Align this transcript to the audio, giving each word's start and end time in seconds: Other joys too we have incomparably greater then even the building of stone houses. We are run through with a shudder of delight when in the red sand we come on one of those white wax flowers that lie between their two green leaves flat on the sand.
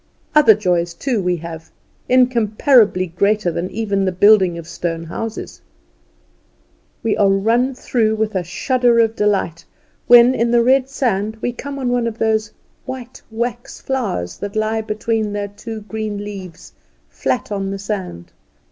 Other 0.33 0.55
joys 0.55 0.95
too 0.95 1.21
we 1.21 1.35
have 1.37 1.69
incomparably 2.09 3.05
greater 3.05 3.51
then 3.51 3.69
even 3.69 4.03
the 4.03 4.11
building 4.11 4.57
of 4.57 4.67
stone 4.67 5.03
houses. 5.03 5.61
We 7.03 7.15
are 7.17 7.29
run 7.29 7.75
through 7.75 8.15
with 8.15 8.33
a 8.33 8.41
shudder 8.43 8.97
of 8.97 9.15
delight 9.15 9.63
when 10.07 10.33
in 10.33 10.49
the 10.49 10.63
red 10.63 10.89
sand 10.89 11.37
we 11.39 11.53
come 11.53 11.77
on 11.77 11.89
one 11.89 12.07
of 12.07 12.17
those 12.17 12.51
white 12.85 13.21
wax 13.29 13.79
flowers 13.79 14.37
that 14.37 14.55
lie 14.55 14.81
between 14.81 15.31
their 15.33 15.49
two 15.49 15.81
green 15.81 16.23
leaves 16.23 16.73
flat 17.07 17.51
on 17.51 17.69
the 17.69 17.77
sand. 17.77 18.33